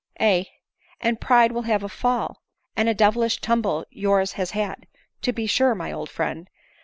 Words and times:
"Aye, 0.19 0.47
and 0.99 1.21
pride 1.21 1.51
will 1.51 1.61
have 1.61 1.83
a 1.83 1.87
fall; 1.87 2.41
and 2.75 2.89
a 2.89 2.93
devilish 2.95 3.39
tumble 3.39 3.85
yours 3.91 4.31
has 4.31 4.49
had, 4.49 4.87
to 5.21 5.31
be 5.31 5.45
sure, 5.45 5.75
my 5.75 5.91
old 5.91 6.09
friend. 6.09 6.49